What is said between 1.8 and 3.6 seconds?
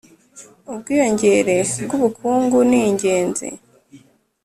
bw'ubukungu ni ingenzi